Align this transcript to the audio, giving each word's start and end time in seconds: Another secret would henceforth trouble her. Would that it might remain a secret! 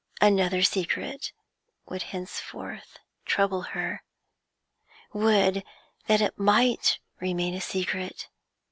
Another 0.19 0.63
secret 0.63 1.31
would 1.85 2.01
henceforth 2.01 2.97
trouble 3.23 3.61
her. 3.77 4.01
Would 5.13 5.63
that 6.07 6.21
it 6.21 6.39
might 6.39 6.97
remain 7.19 7.53
a 7.53 7.61
secret! 7.61 8.27